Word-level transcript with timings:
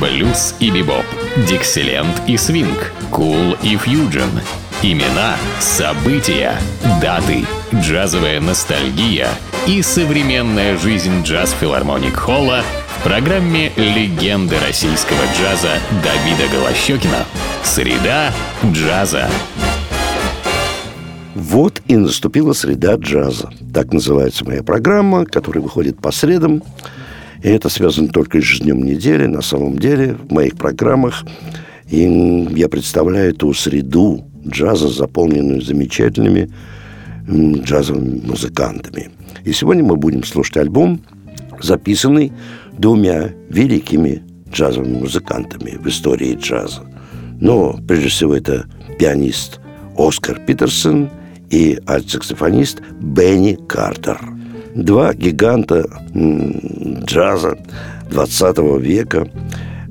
блюз 0.00 0.54
и 0.60 0.70
бибоп, 0.70 1.04
дикселент 1.48 2.22
и 2.26 2.36
свинг, 2.36 2.92
кул 3.10 3.56
и 3.62 3.76
фьюджен. 3.76 4.30
Имена, 4.82 5.36
события, 5.58 6.54
даты, 7.00 7.44
джазовая 7.74 8.40
ностальгия 8.40 9.28
и 9.66 9.80
современная 9.82 10.76
жизнь 10.76 11.22
джаз-филармоник 11.22 12.14
Холла 12.14 12.62
в 12.98 13.02
программе 13.04 13.72
«Легенды 13.76 14.56
российского 14.66 15.22
джаза» 15.38 15.78
Давида 16.02 16.52
Голощекина. 16.52 17.24
Среда 17.64 18.32
джаза. 18.64 19.28
Вот 21.34 21.80
и 21.86 21.96
наступила 21.96 22.52
среда 22.52 22.96
джаза. 22.96 23.50
Так 23.72 23.92
называется 23.92 24.44
моя 24.44 24.62
программа, 24.62 25.24
которая 25.24 25.62
выходит 25.62 25.98
по 26.00 26.10
средам. 26.10 26.62
И 27.42 27.48
это 27.48 27.68
связано 27.68 28.08
только 28.08 28.40
с 28.40 28.60
днем 28.60 28.82
недели. 28.82 29.26
На 29.26 29.42
самом 29.42 29.78
деле 29.78 30.14
в 30.14 30.32
моих 30.32 30.56
программах 30.56 31.24
и 31.88 32.48
я 32.56 32.68
представляю 32.68 33.34
ту 33.34 33.52
среду 33.52 34.24
джаза, 34.46 34.88
заполненную 34.88 35.62
замечательными 35.62 36.50
джазовыми 37.28 38.20
музыкантами. 38.24 39.10
И 39.44 39.52
сегодня 39.52 39.84
мы 39.84 39.96
будем 39.96 40.24
слушать 40.24 40.56
альбом, 40.56 41.00
записанный 41.60 42.32
двумя 42.78 43.30
великими 43.48 44.22
джазовыми 44.50 45.00
музыкантами 45.00 45.78
в 45.78 45.86
истории 45.88 46.34
джаза. 46.34 46.82
Но, 47.40 47.78
прежде 47.86 48.08
всего, 48.08 48.34
это 48.34 48.66
пианист 48.98 49.60
Оскар 49.96 50.40
Питерсон 50.40 51.10
и 51.50 51.78
альт-саксофонист 51.86 52.80
Бенни 53.00 53.58
Картер. 53.68 54.35
Два 54.76 55.14
гиганта 55.14 55.86
джаза 56.14 57.56
20 58.10 58.58
века, 58.78 59.26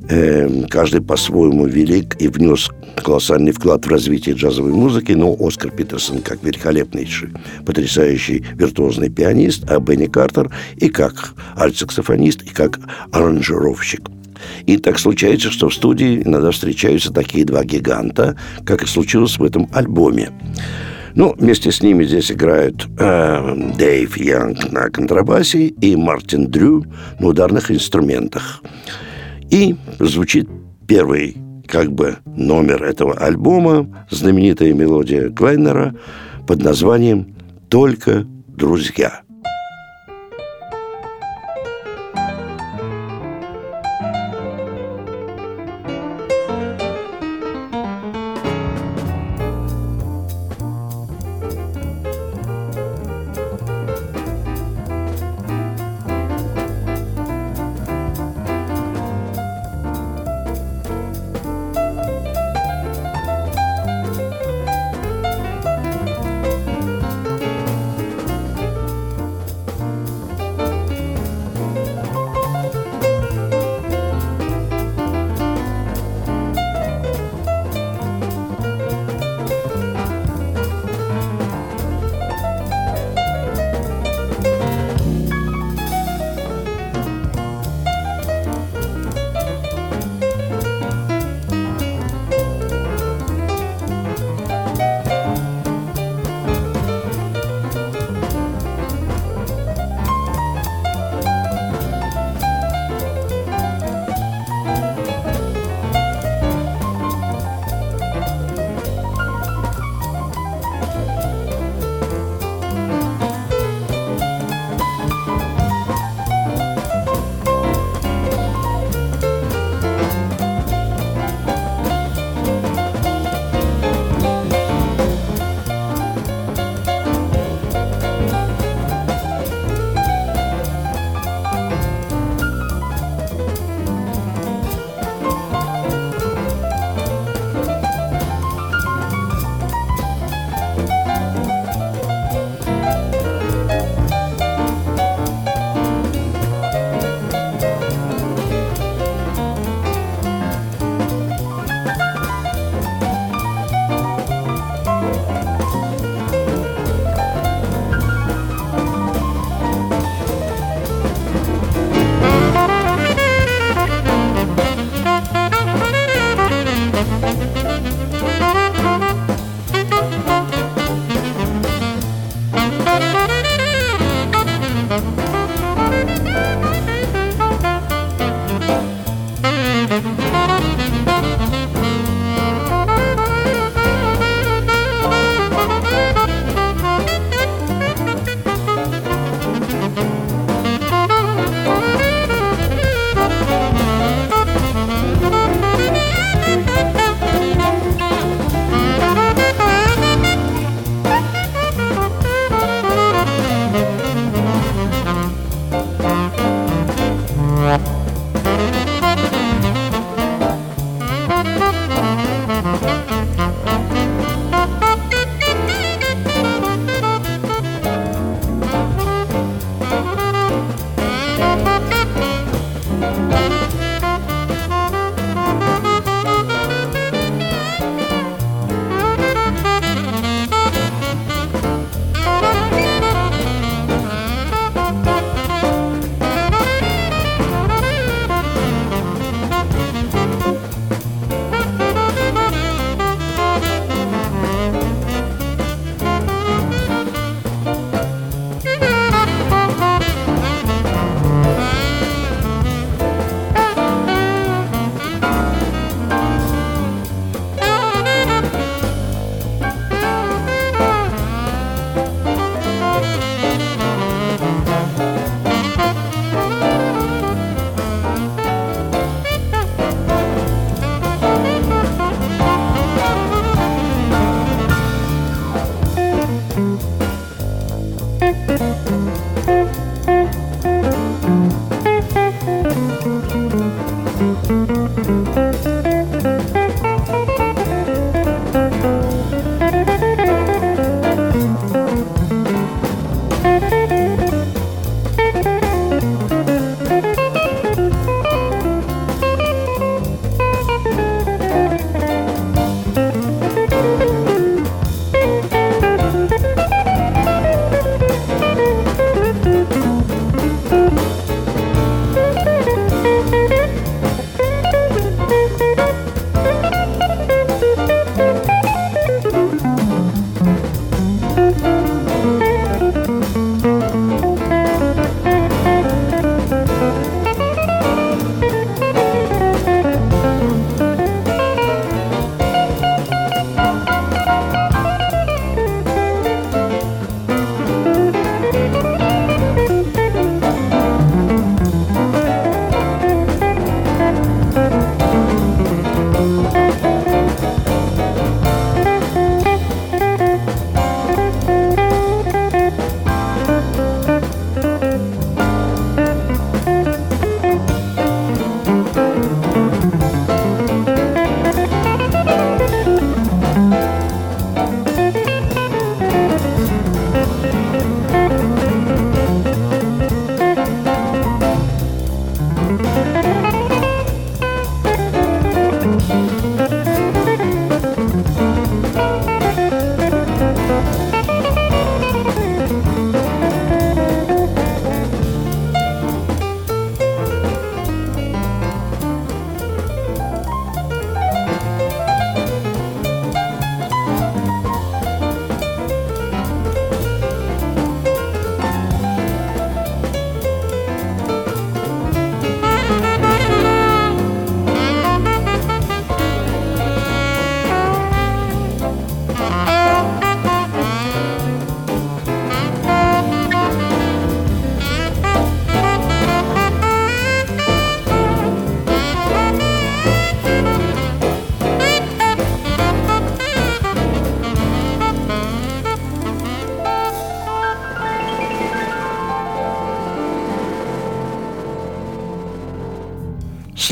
эм, 0.10 0.68
каждый 0.68 1.02
по-своему 1.02 1.66
велик 1.66 2.16
и 2.22 2.28
внес 2.28 2.70
колоссальный 3.04 3.52
вклад 3.52 3.88
в 3.88 3.90
развитие 3.90 4.36
джазовой 4.36 4.74
музыки, 4.74 5.14
но 5.14 5.36
Оскар 5.40 5.72
Питерсон 5.72 6.22
как 6.22 6.44
великолепнейший, 6.44 7.30
потрясающий 7.66 8.46
виртуозный 8.54 9.10
пианист, 9.10 9.64
а 9.68 9.80
Бенни 9.80 10.06
Картер 10.06 10.52
и 10.76 10.90
как 10.90 11.34
альт-саксофонист, 11.58 12.44
и 12.44 12.50
как 12.50 12.80
аранжировщик. 13.12 14.02
И 14.68 14.78
так 14.78 15.00
случается, 15.00 15.50
что 15.50 15.70
в 15.70 15.74
студии 15.74 16.22
иногда 16.24 16.52
встречаются 16.52 17.12
такие 17.12 17.44
два 17.44 17.64
гиганта, 17.64 18.38
как 18.64 18.84
и 18.84 18.86
случилось 18.86 19.40
в 19.40 19.44
этом 19.44 19.68
альбоме. 19.74 20.30
Ну, 21.16 21.34
вместе 21.38 21.72
с 21.72 21.82
ними 21.82 22.04
здесь 22.04 22.30
играют 22.30 22.88
э, 23.00 23.56
Дэйв 23.78 24.18
Янг 24.18 24.72
на 24.72 24.90
контрабасе 24.90 25.68
и 25.68 25.96
Мартин 25.96 26.48
Дрю 26.52 26.84
на 27.20 27.28
ударных 27.28 27.72
инструментах. 27.72 28.62
И 29.50 29.76
звучит 30.00 30.50
первый 30.88 31.38
как 31.68 31.94
бы 31.94 32.18
номер 32.26 32.84
этого 32.84 33.14
альбома, 33.14 34.06
знаменитая 34.10 34.74
мелодия 34.74 35.30
Клайнера 35.30 35.96
под 36.48 36.62
названием 36.62 37.34
«Только 37.70 38.26
друзья». 38.48 39.25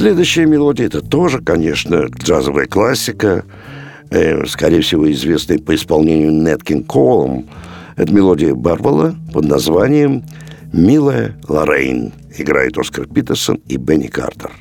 Следующая 0.04 0.46
мелодия– 0.46 0.86
это 0.88 1.02
тоже, 1.02 1.40
конечно, 1.40 2.08
джазовая 2.08 2.66
классика, 2.66 3.46
э, 4.10 4.46
скорее 4.48 4.82
всего, 4.82 5.10
известная 5.10 5.60
по 5.60 5.74
исполнению 5.74 6.34
Неткин 6.34 6.84
Колом. 6.84 7.48
Это 7.96 8.14
мелодия 8.14 8.54
Барбала 8.54 9.16
под 9.32 9.46
названием 9.46 10.26
«Милая 10.74 11.38
Лоррейн». 11.48 12.12
Играет 12.38 12.78
Оскар 12.78 13.08
Питерсон 13.08 13.62
и 13.70 13.78
Бенни 13.78 14.08
Картер. 14.08 14.52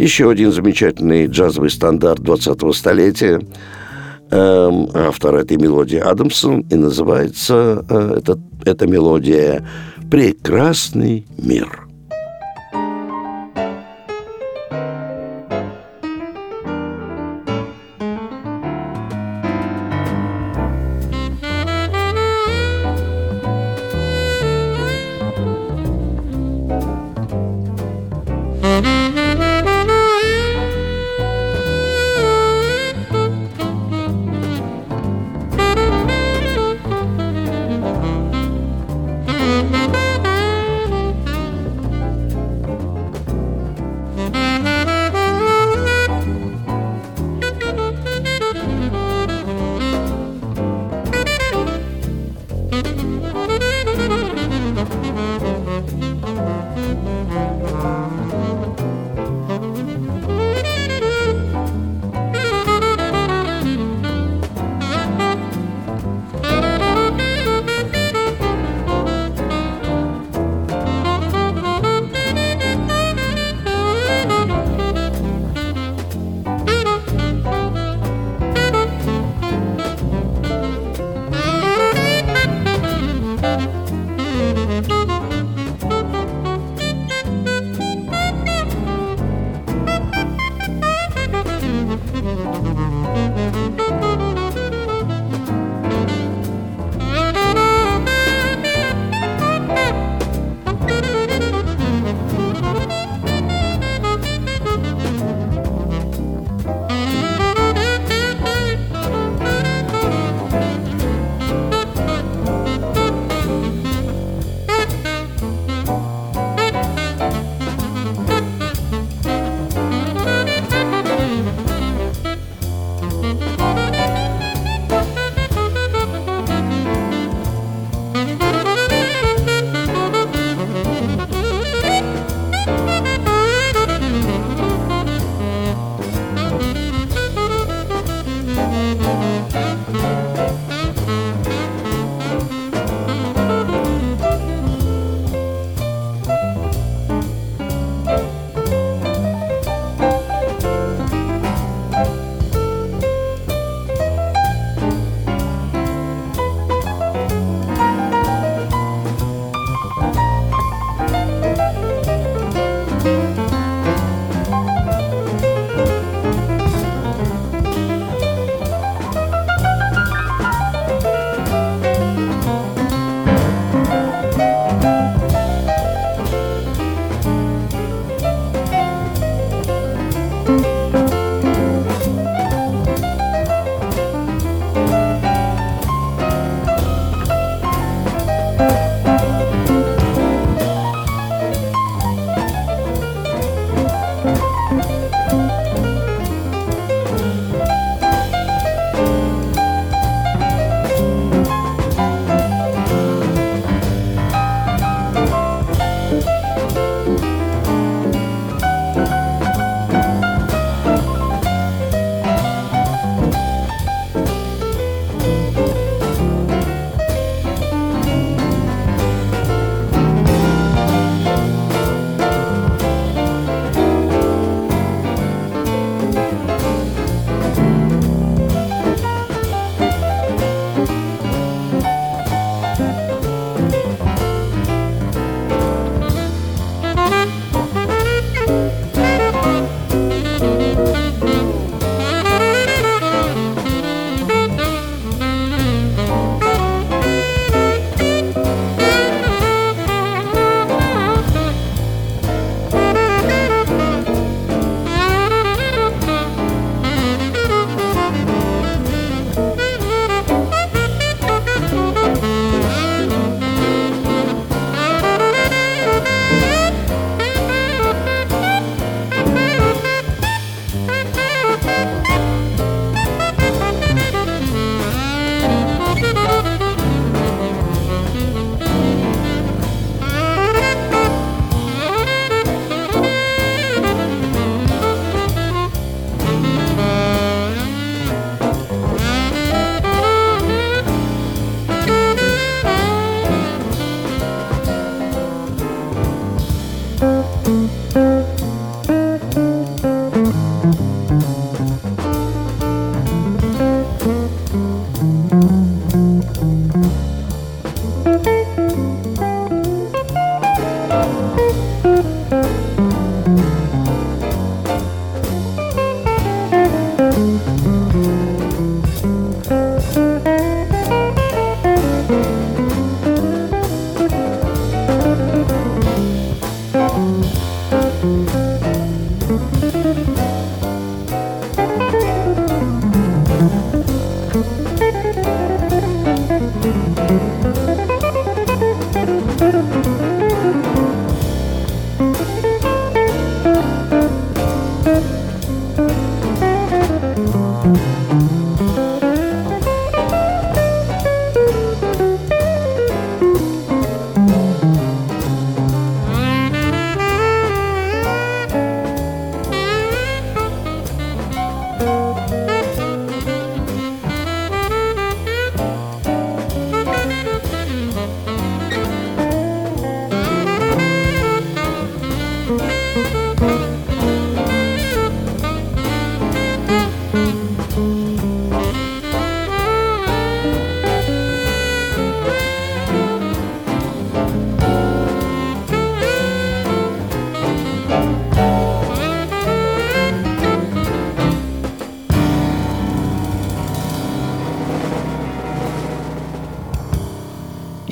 Еще 0.00 0.30
один 0.30 0.50
замечательный 0.50 1.26
джазовый 1.26 1.68
стандарт 1.68 2.20
20-го 2.20 2.72
столетия. 2.72 3.38
Эм, 4.30 4.88
автор 4.94 5.34
этой 5.34 5.58
мелодии 5.58 5.98
Адамсон, 5.98 6.60
и 6.70 6.74
называется 6.74 7.84
э, 7.86 8.14
эта, 8.16 8.40
эта 8.64 8.86
мелодия 8.86 9.68
«Прекрасный 10.10 11.26
мир». 11.36 11.89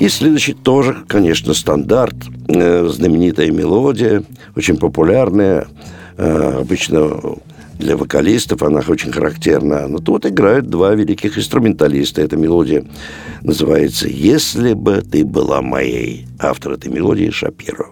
Следующий 0.09 0.53
тоже, 0.53 0.97
конечно, 1.07 1.53
стандарт, 1.53 2.15
э, 2.47 2.87
знаменитая 2.87 3.51
мелодия, 3.51 4.23
очень 4.55 4.77
популярная, 4.77 5.67
э, 6.17 6.59
обычно 6.61 7.21
для 7.77 7.95
вокалистов 7.95 8.61
она 8.63 8.81
очень 8.87 9.11
характерна. 9.11 9.87
Но 9.87 9.99
тут 9.99 10.25
играют 10.25 10.67
два 10.67 10.93
великих 10.95 11.37
инструменталиста. 11.37 12.21
Эта 12.21 12.35
мелодия 12.35 12.83
называется 13.41 14.07
«Если 14.09 14.73
бы 14.73 15.01
ты 15.01 15.23
была 15.23 15.61
моей». 15.61 16.27
Автор 16.39 16.73
этой 16.73 16.91
мелодии 16.91 17.29
Шапиро. 17.29 17.85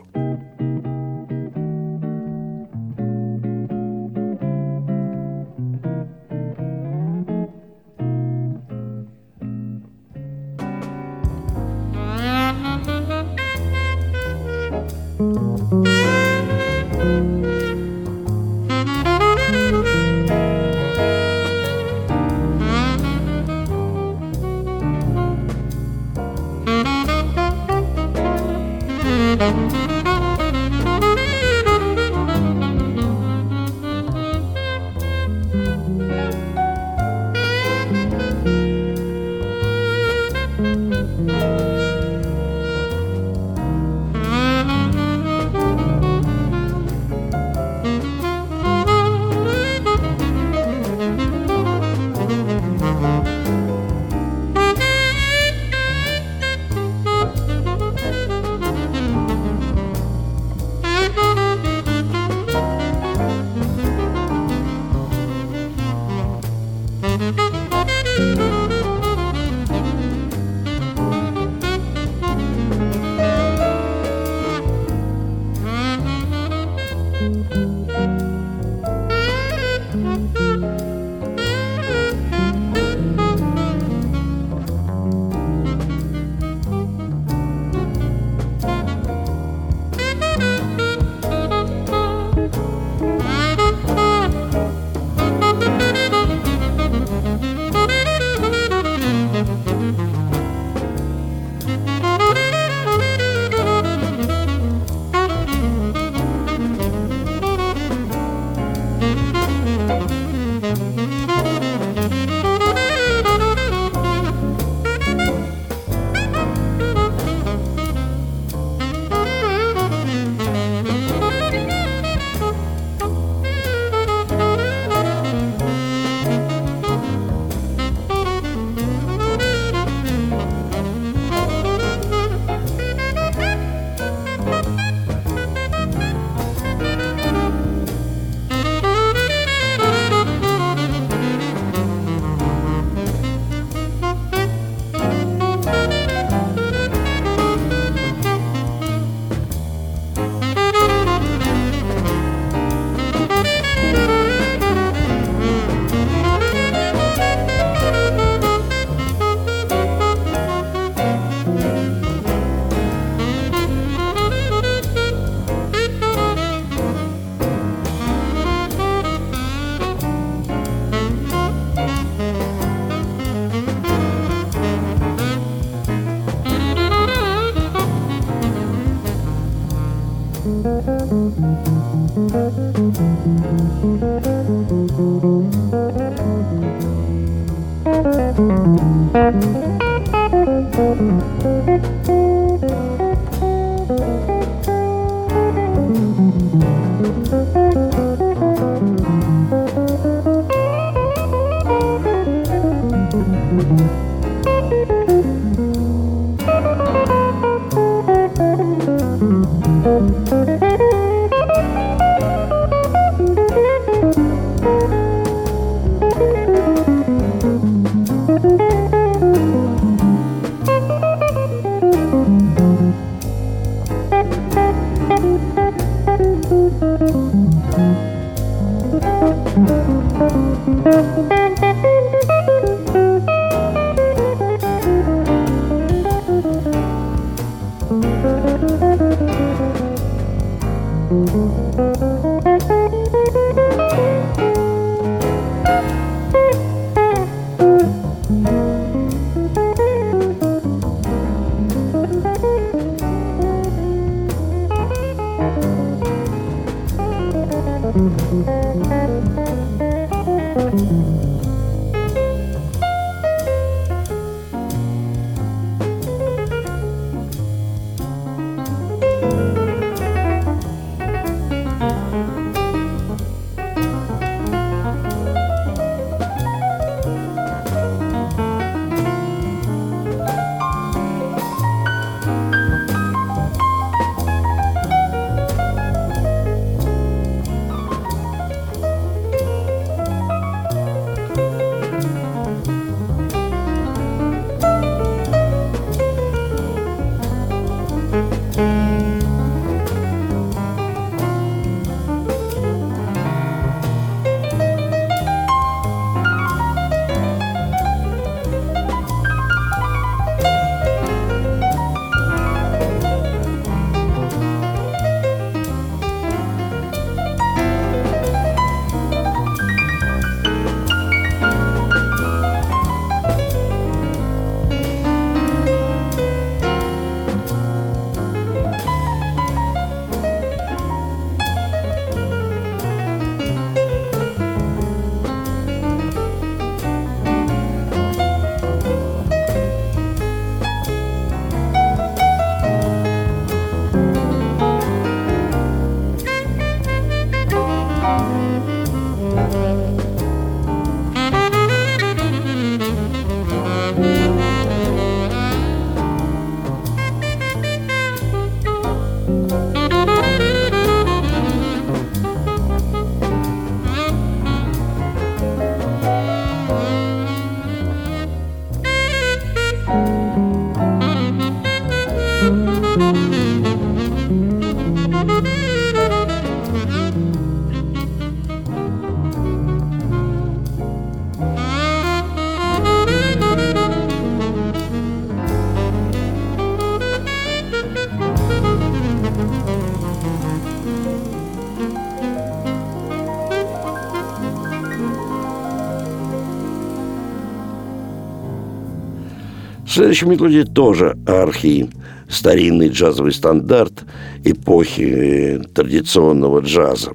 Следующая 400.07 400.27
мелодия 400.27 400.63
тоже 400.63 401.17
архи, 401.27 401.89
старинный 402.29 402.87
джазовый 402.87 403.33
стандарт 403.33 404.05
эпохи 404.45 405.61
традиционного 405.75 406.61
джаза. 406.61 407.11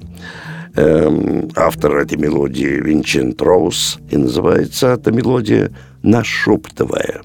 Эм, 0.75 1.49
автор 1.55 1.97
этой 1.97 2.19
мелодии 2.19 2.67
Винчент 2.67 3.41
Роуз, 3.41 3.97
и 4.11 4.17
называется 4.17 4.89
эта 4.89 5.11
мелодия 5.11 5.71
«Нашептывая». 6.03 7.23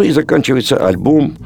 Ну 0.00 0.04
и 0.04 0.12
заканчивается 0.12 0.78
альбом 0.78 1.36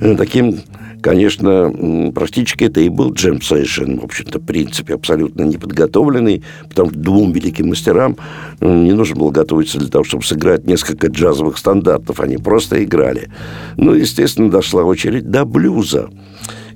э, 0.00 0.16
таким 0.16 0.60
конечно, 1.02 2.10
практически 2.14 2.64
это 2.64 2.80
и 2.80 2.88
был 2.88 3.12
джем 3.12 3.42
сейшн, 3.42 3.98
в 3.98 4.04
общем-то, 4.04 4.38
в 4.38 4.46
принципе, 4.46 4.94
абсолютно 4.94 5.42
неподготовленный, 5.42 6.42
потому 6.70 6.88
что 6.88 6.98
двум 6.98 7.32
великим 7.32 7.68
мастерам 7.68 8.16
не 8.60 8.92
нужно 8.92 9.14
было 9.14 9.30
готовиться 9.30 9.78
для 9.78 9.88
того, 9.88 10.04
чтобы 10.04 10.24
сыграть 10.24 10.66
несколько 10.66 11.08
джазовых 11.08 11.58
стандартов, 11.58 12.20
они 12.20 12.38
просто 12.38 12.82
играли. 12.82 13.28
Ну, 13.76 13.92
естественно, 13.92 14.50
дошла 14.50 14.84
очередь 14.84 15.30
до 15.30 15.44
блюза. 15.44 16.08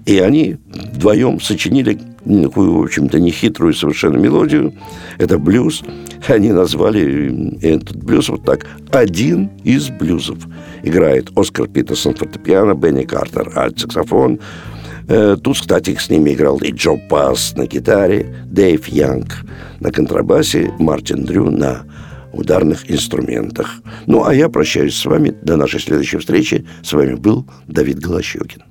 И 0.07 0.19
они 0.19 0.57
вдвоем 0.67 1.41
сочинили 1.41 1.99
такую, 2.25 2.79
в 2.79 2.83
общем-то, 2.83 3.19
нехитрую 3.19 3.75
совершенно 3.75 4.17
мелодию. 4.17 4.75
Это 5.19 5.39
блюз. 5.39 5.83
Они 6.29 6.53
назвали 6.53 7.59
этот 7.63 7.97
блюз 7.97 8.29
вот 8.29 8.45
так. 8.45 8.67
Один 8.91 9.51
из 9.65 9.89
блюзов. 9.91 10.39
Играет 10.83 11.31
Оскар 11.37 11.69
Питерсон 11.69 12.15
фортепиано, 12.15 12.75
Бенни 12.75 13.05
Картер 13.05 13.53
альт-саксофон. 13.57 14.41
Э, 15.09 15.37
тут, 15.43 15.59
кстати, 15.59 15.97
с 15.97 16.11
ними 16.11 16.33
играл 16.33 16.59
и 16.59 16.71
Джо 16.71 16.97
Пасс 17.09 17.55
на 17.57 17.67
гитаре, 17.67 18.35
Дэйв 18.47 18.87
Янг 18.89 19.45
на 19.81 19.91
контрабасе, 19.91 20.73
Мартин 20.79 21.25
Дрю 21.25 21.51
на 21.51 21.83
ударных 22.33 22.91
инструментах. 22.91 23.83
Ну, 24.07 24.25
а 24.25 24.35
я 24.35 24.49
прощаюсь 24.49 24.97
с 24.97 25.05
вами. 25.05 25.35
До 25.43 25.57
нашей 25.57 25.81
следующей 25.81 26.19
встречи. 26.19 26.65
С 26.83 26.93
вами 26.93 27.15
был 27.15 27.47
Давид 27.67 27.99
Голощекин. 27.99 28.63